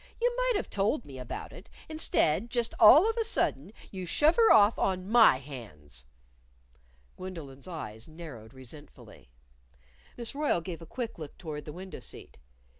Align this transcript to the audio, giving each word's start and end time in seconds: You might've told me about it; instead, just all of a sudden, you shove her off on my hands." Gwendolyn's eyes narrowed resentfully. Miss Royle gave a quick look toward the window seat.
You 0.19 0.35
might've 0.35 0.71
told 0.71 1.05
me 1.05 1.19
about 1.19 1.53
it; 1.53 1.69
instead, 1.87 2.49
just 2.49 2.73
all 2.79 3.07
of 3.07 3.17
a 3.17 3.23
sudden, 3.23 3.71
you 3.91 4.07
shove 4.07 4.35
her 4.35 4.51
off 4.51 4.79
on 4.79 5.07
my 5.07 5.37
hands." 5.37 6.05
Gwendolyn's 7.17 7.67
eyes 7.67 8.07
narrowed 8.07 8.51
resentfully. 8.51 9.29
Miss 10.17 10.33
Royle 10.33 10.61
gave 10.61 10.81
a 10.81 10.87
quick 10.87 11.19
look 11.19 11.37
toward 11.37 11.65
the 11.65 11.71
window 11.71 11.99
seat. 11.99 12.39